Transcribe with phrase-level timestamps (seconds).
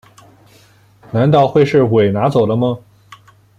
[1.11, 2.75] 难道会是鬼拿走了吗